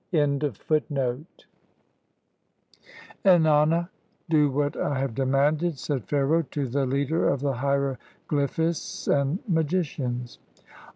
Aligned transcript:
"Ennana, 0.11 1.19
do 4.31 4.49
what 4.49 4.75
I 4.75 4.97
have 4.97 5.13
demanded," 5.13 5.77
said 5.77 6.05
Pharaoh 6.09 6.41
to 6.41 6.67
the 6.67 6.87
leader 6.87 7.29
of 7.29 7.41
the 7.41 7.53
hierogljphists 7.53 9.07
and 9.15 9.37
magicians. 9.47 10.39